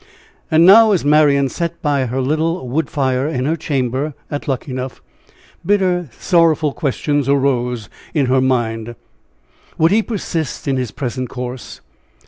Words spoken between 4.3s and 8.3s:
at Luckenough, bitter, sorrowful questions, arose in